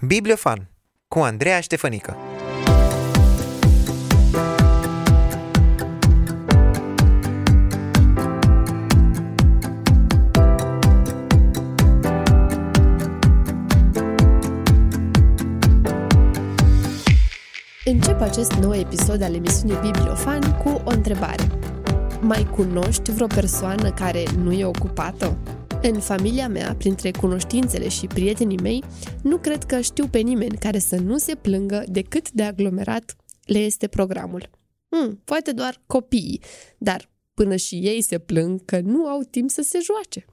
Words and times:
Bibliofan 0.00 0.70
cu 1.08 1.18
Andreea 1.18 1.60
Ștefănică 1.60 2.16
Încep 17.84 18.20
acest 18.20 18.52
nou 18.52 18.74
episod 18.74 19.22
al 19.22 19.34
emisiunii 19.34 19.78
Bibliofan 19.80 20.56
cu 20.56 20.68
o 20.84 20.90
întrebare. 20.90 21.46
Mai 22.20 22.48
cunoști 22.50 23.12
vreo 23.12 23.26
persoană 23.26 23.90
care 23.90 24.22
nu 24.36 24.52
e 24.52 24.64
ocupată? 24.64 25.38
În 25.82 26.00
familia 26.00 26.48
mea, 26.48 26.74
printre 26.74 27.10
cunoștințele 27.10 27.88
și 27.88 28.06
prietenii 28.06 28.58
mei, 28.58 28.84
nu 29.22 29.38
cred 29.38 29.64
că 29.64 29.80
știu 29.80 30.08
pe 30.08 30.18
nimeni 30.18 30.58
care 30.58 30.78
să 30.78 30.96
nu 30.96 31.18
se 31.18 31.34
plângă 31.34 31.84
de 31.88 32.02
cât 32.02 32.30
de 32.30 32.42
aglomerat 32.42 33.16
le 33.44 33.58
este 33.58 33.86
programul. 33.86 34.50
Hmm, 34.88 35.20
poate 35.24 35.52
doar 35.52 35.82
copiii, 35.86 36.42
dar 36.78 37.10
până 37.34 37.56
și 37.56 37.74
ei 37.74 38.02
se 38.02 38.18
plâng 38.18 38.64
că 38.64 38.80
nu 38.80 39.06
au 39.06 39.22
timp 39.30 39.50
să 39.50 39.62
se 39.62 39.78
joace. 39.82 40.24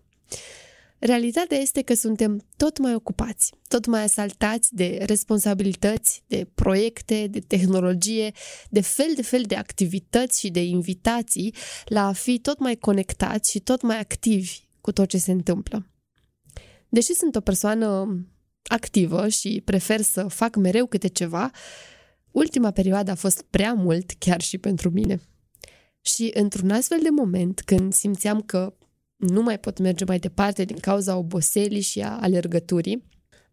Realitatea 1.00 1.58
este 1.58 1.82
că 1.82 1.94
suntem 1.94 2.46
tot 2.58 2.78
mai 2.78 2.96
ocupați, 2.96 3.54
tot 3.68 3.86
mai 3.86 4.04
asaltați 4.04 4.76
de 4.76 5.04
responsabilități, 5.06 6.24
de 6.28 6.48
proiecte, 6.56 7.28
de 7.28 7.40
tehnologie, 7.40 8.32
de 8.70 8.82
fel 8.82 9.14
de 9.16 9.22
fel 9.22 9.42
de 9.42 9.56
activități 9.56 10.40
și 10.40 10.50
de 10.50 10.64
invitații 10.64 11.56
la 11.86 12.08
a 12.08 12.12
fi 12.12 12.40
tot 12.40 12.60
mai 12.60 12.76
conectați 12.76 13.52
și 13.52 13.60
tot 13.60 13.82
mai 13.82 14.00
activi 14.00 14.65
cu 14.86 14.92
tot 14.92 15.08
ce 15.08 15.18
se 15.18 15.32
întâmplă. 15.32 15.86
Deși 16.90 17.14
sunt 17.14 17.36
o 17.36 17.40
persoană 17.40 18.20
activă 18.64 19.28
și 19.28 19.62
prefer 19.66 20.02
să 20.02 20.28
fac 20.28 20.56
mereu 20.56 20.86
câte 20.86 21.08
ceva, 21.08 21.52
ultima 22.32 22.72
perioadă 22.72 23.12
a 23.12 23.16
fost 23.16 23.42
prea 23.42 23.74
mult 23.74 24.12
chiar 24.12 24.42
și 24.42 24.58
pentru 24.58 24.90
mine. 24.90 25.22
Și 26.02 26.32
într-un 26.34 26.70
astfel 26.70 27.00
de 27.02 27.10
moment, 27.10 27.62
când 27.62 27.94
simțeam 27.94 28.42
că 28.42 28.74
nu 29.16 29.42
mai 29.42 29.60
pot 29.60 29.80
merge 29.80 30.06
mai 30.06 30.20
departe 30.20 30.64
din 30.64 30.78
cauza 30.78 31.18
oboselii 31.18 31.82
și 31.82 32.02
a 32.02 32.18
alergăturii, 32.22 33.04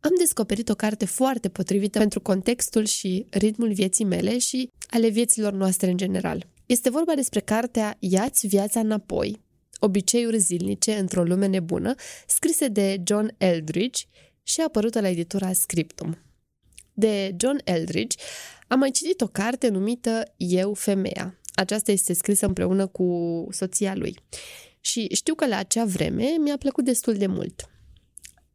am 0.00 0.12
descoperit 0.18 0.68
o 0.68 0.74
carte 0.74 1.04
foarte 1.04 1.48
potrivită 1.48 1.98
pentru 1.98 2.20
contextul 2.20 2.84
și 2.84 3.26
ritmul 3.30 3.72
vieții 3.72 4.04
mele 4.04 4.38
și 4.38 4.70
ale 4.90 5.08
vieților 5.08 5.52
noastre 5.52 5.90
în 5.90 5.96
general. 5.96 6.46
Este 6.66 6.90
vorba 6.90 7.14
despre 7.14 7.40
cartea 7.40 7.96
Iați 7.98 8.46
viața 8.46 8.80
înapoi, 8.80 9.41
obiceiuri 9.84 10.38
zilnice 10.38 10.94
într-o 10.94 11.22
lume 11.22 11.46
nebună, 11.46 11.94
scrise 12.26 12.68
de 12.68 13.02
John 13.06 13.34
Eldridge 13.36 14.02
și 14.42 14.60
apărută 14.60 15.00
la 15.00 15.08
editura 15.08 15.52
Scriptum. 15.52 16.18
De 16.92 17.36
John 17.40 17.60
Eldridge 17.64 18.16
am 18.68 18.78
mai 18.78 18.90
citit 18.90 19.20
o 19.20 19.26
carte 19.26 19.68
numită 19.68 20.22
Eu, 20.36 20.74
femeia. 20.74 21.38
Aceasta 21.54 21.92
este 21.92 22.12
scrisă 22.12 22.46
împreună 22.46 22.86
cu 22.86 23.46
soția 23.50 23.94
lui. 23.94 24.18
Și 24.80 25.08
știu 25.14 25.34
că 25.34 25.46
la 25.46 25.56
acea 25.56 25.84
vreme 25.84 26.36
mi-a 26.40 26.56
plăcut 26.56 26.84
destul 26.84 27.14
de 27.14 27.26
mult. 27.26 27.70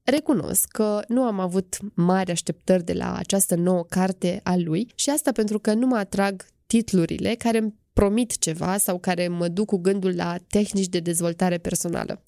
Recunosc 0.04 0.68
că 0.68 1.04
nu 1.08 1.24
am 1.24 1.40
avut 1.40 1.78
mari 1.94 2.32
așteptări 2.32 2.84
de 2.84 2.94
la 2.94 3.16
această 3.16 3.56
nouă 3.56 3.84
carte 3.84 4.40
a 4.44 4.56
lui 4.56 4.92
și 4.96 5.10
asta 5.10 5.32
pentru 5.32 5.60
că 5.60 5.74
nu 5.74 5.88
mă 5.88 5.96
atrag 5.96 6.46
titlurile 6.68 7.36
care 7.36 7.58
îmi 7.58 7.74
promit 7.98 8.38
ceva 8.38 8.78
sau 8.78 9.00
care 9.00 9.28
mă 9.28 9.48
duc 9.48 9.66
cu 9.66 9.78
gândul 9.78 10.16
la 10.16 10.38
tehnici 10.48 10.88
de 10.88 11.00
dezvoltare 11.00 11.58
personală. 11.58 12.26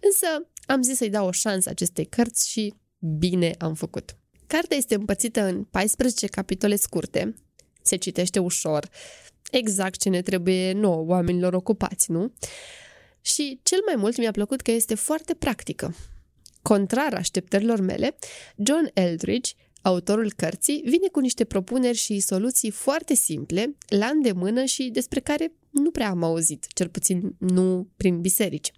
Însă 0.00 0.26
am 0.66 0.82
zis 0.82 0.96
să-i 0.96 1.10
dau 1.10 1.26
o 1.26 1.30
șansă 1.30 1.68
acestei 1.68 2.04
cărți 2.04 2.50
și 2.50 2.74
bine 2.98 3.54
am 3.58 3.74
făcut. 3.74 4.16
Cartea 4.46 4.76
este 4.76 4.94
împărțită 4.94 5.42
în 5.42 5.64
14 5.64 6.26
capitole 6.26 6.76
scurte, 6.76 7.34
se 7.82 7.96
citește 7.96 8.38
ușor, 8.38 8.88
exact 9.50 10.00
ce 10.00 10.08
ne 10.08 10.22
trebuie 10.22 10.72
nouă, 10.72 11.04
oamenilor 11.06 11.52
ocupați, 11.52 12.10
nu? 12.10 12.32
Și 13.20 13.60
cel 13.62 13.78
mai 13.86 13.96
mult 13.96 14.16
mi-a 14.16 14.30
plăcut 14.30 14.60
că 14.60 14.70
este 14.70 14.94
foarte 14.94 15.34
practică. 15.34 15.94
Contrar 16.62 17.14
așteptărilor 17.14 17.80
mele, 17.80 18.16
John 18.56 18.90
Eldridge 18.94 19.52
Autorul 19.82 20.32
cărții 20.36 20.82
vine 20.84 21.08
cu 21.12 21.20
niște 21.20 21.44
propuneri 21.44 21.96
și 21.96 22.20
soluții 22.20 22.70
foarte 22.70 23.14
simple, 23.14 23.76
la 23.88 24.06
îndemână 24.06 24.64
și 24.64 24.90
despre 24.92 25.20
care 25.20 25.52
nu 25.70 25.90
prea 25.90 26.08
am 26.08 26.22
auzit, 26.22 26.66
cel 26.74 26.88
puțin 26.88 27.34
nu 27.38 27.88
prin 27.96 28.20
biserici. 28.20 28.72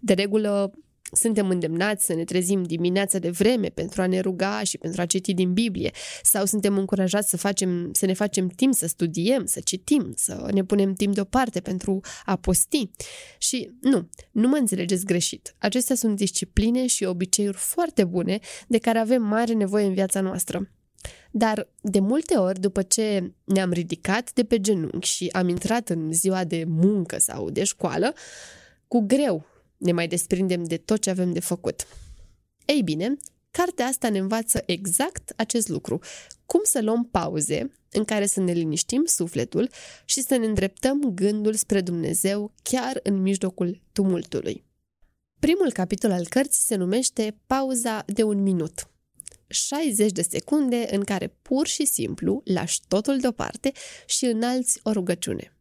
De 0.00 0.12
regulă, 0.12 0.72
suntem 1.12 1.48
îndemnați 1.48 2.04
să 2.04 2.14
ne 2.14 2.24
trezim 2.24 2.62
dimineața 2.62 3.18
de 3.18 3.30
vreme 3.30 3.68
pentru 3.68 4.02
a 4.02 4.06
ne 4.06 4.20
ruga 4.20 4.62
și 4.62 4.78
pentru 4.78 5.00
a 5.00 5.06
citi 5.06 5.34
din 5.34 5.52
Biblie 5.52 5.90
sau 6.22 6.44
suntem 6.44 6.78
încurajați 6.78 7.28
să, 7.28 7.36
facem, 7.36 7.90
să 7.92 8.06
ne 8.06 8.12
facem 8.12 8.48
timp 8.48 8.74
să 8.74 8.86
studiem, 8.86 9.46
să 9.46 9.60
citim, 9.64 10.12
să 10.16 10.48
ne 10.52 10.64
punem 10.64 10.94
timp 10.94 11.14
deoparte 11.14 11.60
pentru 11.60 12.00
a 12.24 12.36
posti. 12.36 12.90
Și 13.38 13.70
nu, 13.80 14.08
nu 14.30 14.48
mă 14.48 14.56
înțelegeți 14.56 15.04
greșit. 15.04 15.54
Acestea 15.58 15.96
sunt 15.96 16.16
discipline 16.16 16.86
și 16.86 17.04
obiceiuri 17.04 17.56
foarte 17.56 18.04
bune 18.04 18.38
de 18.68 18.78
care 18.78 18.98
avem 18.98 19.22
mare 19.22 19.52
nevoie 19.52 19.86
în 19.86 19.94
viața 19.94 20.20
noastră. 20.20 20.70
Dar 21.30 21.68
de 21.80 22.00
multe 22.00 22.36
ori, 22.36 22.60
după 22.60 22.82
ce 22.82 23.32
ne-am 23.44 23.72
ridicat 23.72 24.32
de 24.32 24.44
pe 24.44 24.60
genunchi 24.60 25.08
și 25.08 25.28
am 25.32 25.48
intrat 25.48 25.88
în 25.88 26.12
ziua 26.12 26.44
de 26.44 26.64
muncă 26.66 27.18
sau 27.18 27.50
de 27.50 27.64
școală, 27.64 28.12
cu 28.88 29.00
greu 29.06 29.49
ne 29.80 29.92
mai 29.92 30.08
desprindem 30.08 30.64
de 30.64 30.76
tot 30.76 31.00
ce 31.00 31.10
avem 31.10 31.32
de 31.32 31.40
făcut. 31.40 31.86
Ei 32.64 32.82
bine, 32.82 33.16
cartea 33.50 33.86
asta 33.86 34.08
ne 34.08 34.18
învață 34.18 34.62
exact 34.66 35.32
acest 35.36 35.68
lucru. 35.68 35.98
Cum 36.46 36.60
să 36.64 36.82
luăm 36.82 37.04
pauze 37.04 37.72
în 37.90 38.04
care 38.04 38.26
să 38.26 38.40
ne 38.40 38.52
liniștim 38.52 39.04
sufletul 39.04 39.70
și 40.04 40.22
să 40.22 40.36
ne 40.36 40.46
îndreptăm 40.46 41.00
gândul 41.14 41.54
spre 41.54 41.80
Dumnezeu 41.80 42.52
chiar 42.62 43.00
în 43.02 43.22
mijlocul 43.22 43.80
tumultului. 43.92 44.64
Primul 45.38 45.72
capitol 45.72 46.10
al 46.10 46.26
cărții 46.28 46.62
se 46.62 46.74
numește 46.74 47.40
Pauza 47.46 48.02
de 48.06 48.22
un 48.22 48.42
minut. 48.42 48.90
60 49.46 50.12
de 50.12 50.22
secunde 50.22 50.86
în 50.90 51.04
care 51.04 51.26
pur 51.42 51.66
și 51.66 51.84
simplu 51.84 52.42
lași 52.44 52.80
totul 52.88 53.18
deoparte 53.18 53.72
și 54.06 54.24
înalți 54.24 54.80
o 54.82 54.92
rugăciune. 54.92 55.56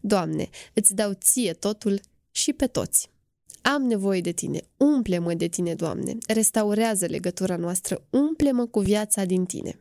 Doamne, 0.00 0.48
îți 0.72 0.94
dau 0.94 1.12
ție 1.12 1.52
totul 1.52 2.00
și 2.30 2.52
pe 2.52 2.66
toți. 2.66 3.10
Am 3.62 3.82
nevoie 3.82 4.20
de 4.20 4.32
tine, 4.32 4.60
umple-mă 4.76 5.34
de 5.34 5.46
tine, 5.46 5.74
Doamne, 5.74 6.16
restaurează 6.28 7.06
legătura 7.06 7.56
noastră, 7.56 8.06
umple-mă 8.10 8.66
cu 8.66 8.80
viața 8.80 9.24
din 9.24 9.44
tine. 9.44 9.80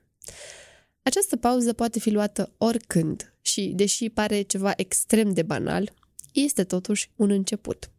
Această 1.01 1.35
pauză 1.35 1.73
poate 1.73 2.00
fi 2.00 2.09
luată 2.09 2.53
oricând 2.57 3.34
și, 3.41 3.72
deși 3.75 4.09
pare 4.09 4.41
ceva 4.41 4.73
extrem 4.75 5.34
de 5.34 5.41
banal, 5.41 5.94
este 6.34 6.63
totuși 6.63 7.12
un 7.16 7.29
început. 7.29 7.91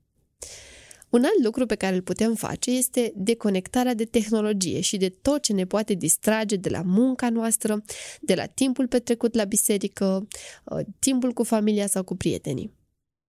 Un 1.08 1.24
alt 1.24 1.44
lucru 1.44 1.66
pe 1.66 1.74
care 1.74 1.94
îl 1.94 2.02
putem 2.02 2.34
face 2.34 2.70
este 2.70 3.12
deconectarea 3.16 3.94
de 3.94 4.04
tehnologie 4.04 4.80
și 4.80 4.96
de 4.96 5.08
tot 5.08 5.42
ce 5.42 5.52
ne 5.52 5.64
poate 5.64 5.94
distrage 5.94 6.56
de 6.56 6.68
la 6.68 6.82
munca 6.82 7.30
noastră, 7.30 7.84
de 8.20 8.34
la 8.34 8.46
timpul 8.46 8.88
petrecut 8.88 9.34
la 9.34 9.44
biserică, 9.44 10.28
uh, 10.64 10.80
timpul 10.98 11.32
cu 11.32 11.42
familia 11.42 11.86
sau 11.86 12.04
cu 12.04 12.16
prietenii. 12.16 12.78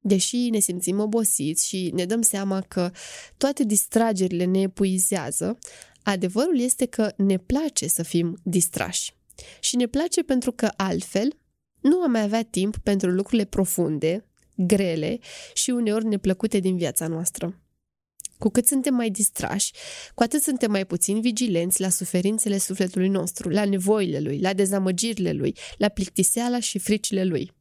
Deși 0.04 0.50
ne 0.50 0.60
simțim 0.60 1.00
obosiți 1.00 1.68
și 1.68 1.92
ne 1.94 2.06
dăm 2.06 2.22
seama 2.22 2.62
că 2.62 2.92
toate 3.38 3.64
distragerile 3.64 4.44
ne 4.44 4.62
epuizează, 4.62 5.58
adevărul 6.04 6.60
este 6.60 6.86
că 6.86 7.14
ne 7.18 7.38
place 7.38 7.88
să 7.88 8.04
fim 8.04 8.40
distrași. 8.44 9.14
Și 9.60 9.76
ne 9.76 9.88
place 9.88 10.24
pentru 10.24 10.52
că 10.52 10.70
altfel 10.76 11.38
nu 11.82 12.02
am 12.02 12.12
mai 12.12 12.22
avea 12.22 12.44
timp 12.44 12.78
pentru 12.78 13.10
lucrurile 13.12 13.46
profunde, 13.46 14.26
grele 14.56 15.20
și 15.54 15.70
uneori 15.70 16.06
neplăcute 16.06 16.60
din 16.60 16.78
viața 16.78 17.08
noastră. 17.08 17.62
Cu 18.38 18.50
cât 18.50 18.68
suntem 18.68 18.94
mai 18.94 19.10
distrași, 19.10 19.72
cu 20.16 20.24
atât 20.24 20.42
suntem 20.42 20.72
mai 20.72 20.86
puțin 20.86 21.22
vigilenți 21.22 21.82
la 21.82 21.90
suferințele 21.90 22.58
sufletului 22.58 23.08
nostru, 23.08 23.50
la 23.50 23.66
nevoile 23.66 24.20
lui, 24.20 24.40
la 24.40 24.54
dezamăgirile 24.54 25.32
lui, 25.32 25.56
la 25.78 25.88
plictiseala 25.88 26.60
și 26.60 26.80
fricile 26.80 27.24
lui. 27.24 27.52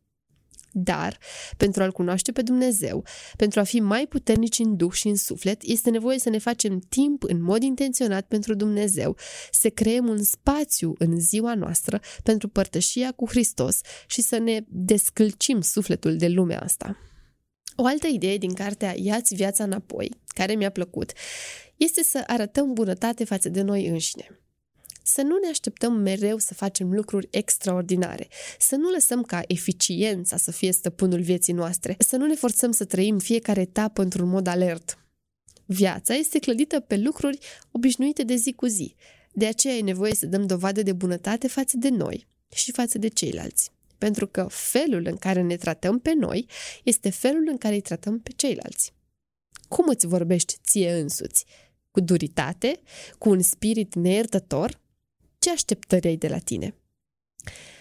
Dar, 0.73 1.19
pentru 1.57 1.83
a-L 1.83 1.93
cunoaște 1.93 2.33
pe 2.33 2.43
Dumnezeu, 2.43 3.05
pentru 3.37 3.61
a 3.61 3.63
fi 3.63 3.81
mai 3.81 4.07
puternici 4.07 4.59
în 4.59 4.77
duh 4.77 4.93
și 4.93 5.09
în 5.09 5.17
suflet, 5.17 5.63
este 5.63 5.91
nevoie 5.91 6.19
să 6.19 6.29
ne 6.29 6.39
facem 6.39 6.79
timp 6.89 7.23
în 7.23 7.43
mod 7.43 7.63
intenționat 7.63 8.27
pentru 8.27 8.55
Dumnezeu, 8.55 9.17
să 9.51 9.69
creăm 9.69 10.09
un 10.09 10.23
spațiu 10.23 10.93
în 10.99 11.21
ziua 11.21 11.55
noastră 11.55 12.01
pentru 12.23 12.49
părtășia 12.49 13.13
cu 13.13 13.29
Hristos 13.29 13.81
și 14.07 14.21
să 14.21 14.39
ne 14.39 14.61
descălcim 14.69 15.61
sufletul 15.61 16.17
de 16.17 16.29
lumea 16.29 16.61
asta. 16.61 16.97
O 17.77 17.87
altă 17.87 18.07
idee 18.07 18.37
din 18.37 18.55
cartea 18.55 18.95
Iați 18.97 19.35
viața 19.35 19.65
înapoi, 19.65 20.11
care 20.27 20.55
mi-a 20.55 20.71
plăcut, 20.71 21.13
este 21.77 22.03
să 22.03 22.25
arătăm 22.27 22.73
bunătate 22.73 23.25
față 23.25 23.49
de 23.49 23.63
noi 23.63 23.87
înșine 23.87 24.41
să 25.03 25.23
nu 25.23 25.39
ne 25.43 25.49
așteptăm 25.49 25.93
mereu 25.93 26.39
să 26.39 26.55
facem 26.55 26.93
lucruri 26.93 27.29
extraordinare, 27.31 28.29
să 28.59 28.77
nu 28.77 28.91
lăsăm 28.91 29.23
ca 29.23 29.43
eficiența 29.47 30.37
să 30.37 30.51
fie 30.51 30.73
stăpânul 30.73 31.21
vieții 31.21 31.53
noastre, 31.53 31.97
să 31.99 32.17
nu 32.17 32.27
ne 32.27 32.35
forțăm 32.35 32.71
să 32.71 32.85
trăim 32.85 33.19
fiecare 33.19 33.61
etapă 33.61 34.03
într-un 34.03 34.29
mod 34.29 34.47
alert. 34.47 34.99
Viața 35.65 36.15
este 36.15 36.39
clădită 36.39 36.81
pe 36.81 36.97
lucruri 36.97 37.39
obișnuite 37.71 38.23
de 38.23 38.35
zi 38.35 38.53
cu 38.53 38.67
zi, 38.67 38.95
De 39.33 39.47
aceea 39.47 39.75
e 39.75 39.83
nevoie 39.83 40.15
să 40.15 40.27
dăm 40.27 40.47
dovadă 40.47 40.83
de 40.83 40.93
bunătate 40.93 41.49
față 41.49 41.77
de 41.77 41.89
noi 41.89 42.27
și 42.55 42.73
față 42.73 42.99
de 42.99 43.09
ceilalți. 43.09 43.71
Pentru 43.99 44.27
că 44.27 44.47
felul 44.51 45.07
în 45.07 45.17
care 45.17 45.43
ne 45.43 45.57
tratăm 45.57 45.99
pe 45.99 46.15
noi 46.15 46.47
este 46.83 47.11
felul 47.11 47.49
în 47.51 47.59
care 47.59 47.75
îi 47.75 47.81
tratăm 47.81 48.21
pe 48.21 48.31
ceilalți. 48.37 48.93
Cum 49.69 49.89
îți 49.89 50.07
vorbești 50.07 50.57
ție 50.63 50.93
însuți? 50.93 51.45
Cu 51.91 52.01
duritate? 52.01 52.81
Cu 53.19 53.29
un 53.29 53.43
spirit 53.43 53.95
neiertător? 53.95 54.81
Ce 55.41 55.51
așteptări 55.51 56.09
ai 56.09 56.17
de 56.17 56.29
la 56.29 56.39
tine? 56.39 56.75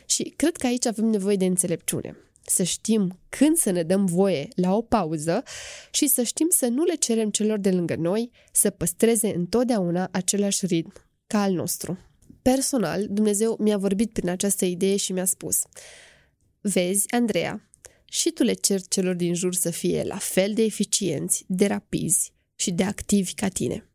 Și 0.06 0.34
cred 0.36 0.58
că 0.58 0.66
aici 0.66 0.86
avem 0.86 1.06
nevoie 1.06 1.36
de 1.36 1.46
înțelepciune. 1.46 2.18
Să 2.46 2.64
știm 2.64 3.20
când 3.30 3.58
să 3.58 3.72
ne 3.72 3.84
dăm 3.84 4.06
voie 4.06 4.48
la 4.56 4.76
o 4.76 4.82
pauză 4.82 5.44
și 5.92 6.08
să 6.08 6.24
știm 6.24 6.48
să 6.50 6.68
nu 6.68 6.84
le 6.84 6.96
cerem 6.96 7.30
celor 7.30 7.60
de 7.60 7.72
lângă 7.72 7.96
noi 7.96 8.32
să 8.52 8.70
păstreze 8.70 9.36
întotdeauna 9.36 10.10
același 10.12 10.66
ritm 10.66 10.94
ca 11.28 11.42
al 11.42 11.54
nostru. 11.54 11.98
Personal, 12.42 13.08
Dumnezeu 13.10 13.58
mi-a 13.60 13.78
vorbit 13.78 14.12
prin 14.12 14.30
această 14.30 14.66
idee 14.66 14.96
și 14.96 15.12
mi-a 15.12 15.26
spus 15.26 15.62
Vezi, 16.62 17.14
Andreea, 17.14 17.70
și 18.06 18.30
tu 18.30 18.44
le 18.44 18.54
ceri 18.54 18.88
celor 18.88 19.16
din 19.16 19.34
jur 19.34 19.54
să 19.56 19.70
fie 19.70 20.04
la 20.04 20.18
fel 20.18 20.54
de 20.54 20.62
eficienți, 20.62 21.44
de 21.48 21.66
rapizi 21.66 22.34
și 22.56 22.72
de 22.72 22.84
activi 22.84 23.34
ca 23.34 23.48
tine. 23.48 23.89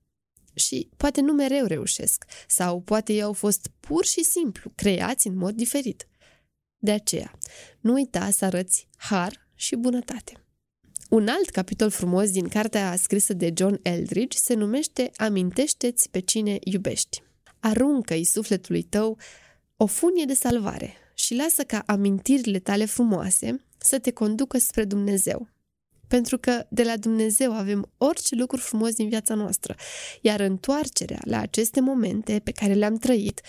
Și 0.54 0.88
poate 0.96 1.20
nu 1.20 1.32
mereu 1.32 1.66
reușesc, 1.66 2.24
sau 2.46 2.80
poate 2.80 3.12
ei 3.12 3.22
au 3.22 3.32
fost 3.32 3.70
pur 3.80 4.04
și 4.04 4.24
simplu 4.24 4.72
creați 4.74 5.26
în 5.26 5.36
mod 5.36 5.54
diferit. 5.54 6.08
De 6.78 6.90
aceea, 6.90 7.38
nu 7.80 7.92
uita 7.92 8.30
să 8.30 8.44
arăți 8.44 8.88
har 8.96 9.48
și 9.54 9.76
bunătate. 9.76 10.32
Un 11.08 11.28
alt 11.28 11.50
capitol 11.50 11.90
frumos 11.90 12.30
din 12.30 12.48
cartea 12.48 12.96
scrisă 12.96 13.32
de 13.32 13.52
John 13.56 13.78
Eldridge 13.82 14.38
se 14.38 14.54
numește 14.54 15.10
Amintește-ți 15.16 16.10
pe 16.10 16.20
cine 16.20 16.58
iubești. 16.60 17.22
Aruncă-i 17.60 18.24
sufletului 18.24 18.82
tău 18.82 19.18
o 19.76 19.86
funie 19.86 20.24
de 20.24 20.34
salvare 20.34 20.94
și 21.14 21.34
lasă 21.34 21.62
ca 21.62 21.82
amintirile 21.86 22.58
tale 22.58 22.84
frumoase 22.84 23.64
să 23.78 23.98
te 23.98 24.12
conducă 24.12 24.58
spre 24.58 24.84
Dumnezeu. 24.84 25.48
Pentru 26.14 26.38
că 26.38 26.66
de 26.68 26.82
la 26.82 26.96
Dumnezeu 26.96 27.52
avem 27.52 27.90
orice 27.98 28.34
lucru 28.34 28.56
frumos 28.56 28.94
din 28.94 29.08
viața 29.08 29.34
noastră, 29.34 29.74
iar 30.20 30.40
întoarcerea 30.40 31.18
la 31.24 31.40
aceste 31.40 31.80
momente 31.80 32.40
pe 32.44 32.50
care 32.50 32.72
le-am 32.72 32.96
trăit 32.96 33.40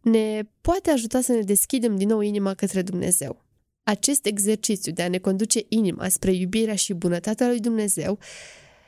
ne 0.00 0.42
poate 0.60 0.90
ajuta 0.90 1.20
să 1.20 1.32
ne 1.32 1.40
deschidem 1.40 1.96
din 1.96 2.08
nou 2.08 2.20
inima 2.20 2.54
către 2.54 2.82
Dumnezeu. 2.82 3.44
Acest 3.82 4.26
exercițiu 4.26 4.92
de 4.92 5.02
a 5.02 5.08
ne 5.08 5.18
conduce 5.18 5.60
inima 5.68 6.08
spre 6.08 6.32
iubirea 6.32 6.74
și 6.74 6.92
bunătatea 6.92 7.48
lui 7.48 7.60
Dumnezeu 7.60 8.18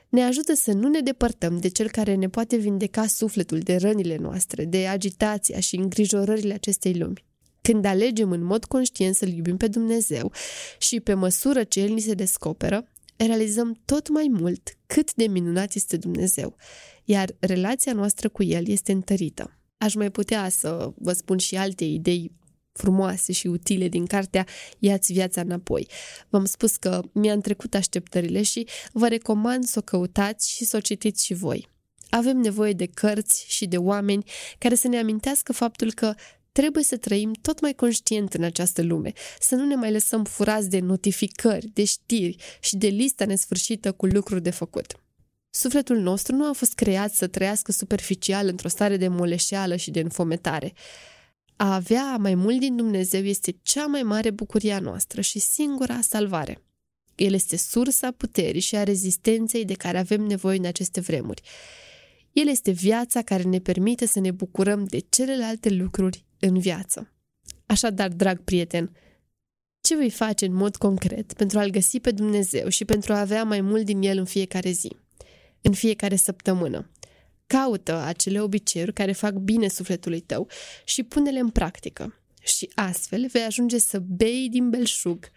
ne 0.08 0.22
ajută 0.22 0.54
să 0.54 0.72
nu 0.72 0.88
ne 0.88 1.00
depărtăm 1.00 1.58
de 1.58 1.68
cel 1.68 1.90
care 1.90 2.14
ne 2.14 2.28
poate 2.28 2.56
vindeca 2.56 3.06
sufletul 3.06 3.58
de 3.58 3.76
rănile 3.76 4.16
noastre, 4.16 4.64
de 4.64 4.86
agitația 4.86 5.60
și 5.60 5.76
îngrijorările 5.76 6.54
acestei 6.54 6.94
lumi. 6.94 7.24
Când 7.60 7.84
alegem 7.84 8.30
în 8.30 8.42
mod 8.42 8.64
conștient 8.64 9.14
să-L 9.14 9.28
iubim 9.28 9.56
pe 9.56 9.68
Dumnezeu 9.68 10.32
și 10.78 11.00
pe 11.00 11.14
măsură 11.14 11.64
ce 11.64 11.80
El 11.80 11.92
ni 11.92 12.00
se 12.00 12.14
descoperă, 12.14 12.86
realizăm 13.16 13.80
tot 13.84 14.08
mai 14.08 14.26
mult 14.30 14.76
cât 14.86 15.14
de 15.14 15.26
minunat 15.26 15.74
este 15.74 15.96
Dumnezeu, 15.96 16.56
iar 17.04 17.36
relația 17.38 17.92
noastră 17.92 18.28
cu 18.28 18.42
El 18.42 18.68
este 18.68 18.92
întărită. 18.92 19.58
Aș 19.78 19.94
mai 19.94 20.10
putea 20.10 20.48
să 20.48 20.92
vă 20.96 21.12
spun 21.12 21.38
și 21.38 21.56
alte 21.56 21.84
idei 21.84 22.32
frumoase 22.72 23.32
și 23.32 23.46
utile 23.46 23.88
din 23.88 24.06
cartea 24.06 24.46
Iați 24.78 25.12
viața 25.12 25.40
înapoi. 25.40 25.88
V-am 26.28 26.44
spus 26.44 26.76
că 26.76 27.02
mi-a 27.12 27.32
întrecut 27.32 27.74
așteptările 27.74 28.42
și 28.42 28.66
vă 28.92 29.08
recomand 29.08 29.64
să 29.64 29.78
o 29.78 29.82
căutați 29.82 30.50
și 30.50 30.64
să 30.64 30.76
o 30.76 30.80
citiți 30.80 31.24
și 31.24 31.34
voi. 31.34 31.68
Avem 32.10 32.36
nevoie 32.36 32.72
de 32.72 32.86
cărți 32.86 33.44
și 33.48 33.66
de 33.66 33.76
oameni 33.76 34.24
care 34.58 34.74
să 34.74 34.88
ne 34.88 34.98
amintească 34.98 35.52
faptul 35.52 35.92
că 35.92 36.14
trebuie 36.56 36.84
să 36.84 36.96
trăim 36.96 37.32
tot 37.32 37.60
mai 37.60 37.74
conștient 37.74 38.34
în 38.34 38.42
această 38.42 38.82
lume, 38.82 39.12
să 39.40 39.54
nu 39.54 39.64
ne 39.64 39.74
mai 39.74 39.92
lăsăm 39.92 40.24
furați 40.24 40.68
de 40.68 40.78
notificări, 40.78 41.70
de 41.72 41.84
știri 41.84 42.36
și 42.60 42.76
de 42.76 42.86
lista 42.86 43.24
nesfârșită 43.24 43.92
cu 43.92 44.06
lucruri 44.06 44.42
de 44.42 44.50
făcut. 44.50 45.00
Sufletul 45.50 45.98
nostru 45.98 46.34
nu 46.34 46.48
a 46.48 46.52
fost 46.52 46.74
creat 46.74 47.12
să 47.12 47.26
trăiască 47.26 47.72
superficial 47.72 48.46
într-o 48.46 48.68
stare 48.68 48.96
de 48.96 49.08
moleșeală 49.08 49.76
și 49.76 49.90
de 49.90 50.00
înfometare. 50.00 50.72
A 51.56 51.74
avea 51.74 52.16
mai 52.16 52.34
mult 52.34 52.58
din 52.58 52.76
Dumnezeu 52.76 53.24
este 53.24 53.56
cea 53.62 53.86
mai 53.86 54.02
mare 54.02 54.30
bucurie 54.30 54.72
a 54.72 54.78
noastră 54.78 55.20
și 55.20 55.38
singura 55.38 56.00
salvare. 56.00 56.62
El 57.14 57.32
este 57.32 57.56
sursa 57.56 58.10
puterii 58.10 58.60
și 58.60 58.76
a 58.76 58.82
rezistenței 58.82 59.64
de 59.64 59.74
care 59.74 59.98
avem 59.98 60.22
nevoie 60.22 60.58
în 60.58 60.66
aceste 60.66 61.00
vremuri. 61.00 61.42
El 62.32 62.48
este 62.48 62.70
viața 62.70 63.22
care 63.22 63.42
ne 63.42 63.58
permite 63.58 64.06
să 64.06 64.20
ne 64.20 64.30
bucurăm 64.30 64.84
de 64.84 64.98
celelalte 65.08 65.70
lucruri 65.70 66.24
în 66.46 66.58
viață. 66.58 67.12
Așadar, 67.66 68.08
drag 68.08 68.40
prieten, 68.44 68.96
ce 69.80 69.96
vei 69.96 70.10
face 70.10 70.44
în 70.44 70.54
mod 70.54 70.76
concret 70.76 71.32
pentru 71.32 71.58
a-L 71.58 71.70
găsi 71.70 72.00
pe 72.00 72.10
Dumnezeu 72.10 72.68
și 72.68 72.84
pentru 72.84 73.12
a 73.12 73.20
avea 73.20 73.44
mai 73.44 73.60
mult 73.60 73.84
din 73.84 74.02
El 74.02 74.18
în 74.18 74.24
fiecare 74.24 74.70
zi, 74.70 74.96
în 75.60 75.72
fiecare 75.72 76.16
săptămână? 76.16 76.90
Caută 77.46 77.94
acele 77.94 78.40
obiceiuri 78.40 78.92
care 78.92 79.12
fac 79.12 79.32
bine 79.32 79.68
sufletului 79.68 80.20
tău 80.20 80.48
și 80.84 81.02
pune-le 81.02 81.38
în 81.38 81.48
practică. 81.48 82.20
Și 82.42 82.70
astfel 82.74 83.26
vei 83.32 83.42
ajunge 83.42 83.78
să 83.78 83.98
bei 83.98 84.48
din 84.50 84.70
belșug, 84.70 85.30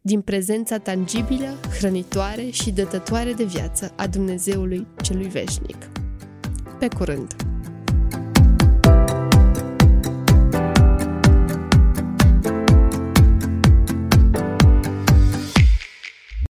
din 0.00 0.20
prezența 0.20 0.78
tangibilă, 0.78 1.60
hrănitoare 1.78 2.50
și 2.50 2.70
dătătoare 2.70 3.32
de 3.32 3.44
viață 3.44 3.92
a 3.96 4.06
Dumnezeului 4.06 4.86
celui 5.02 5.28
veșnic. 5.28 5.90
Pe 6.78 6.88
curând! 6.88 7.43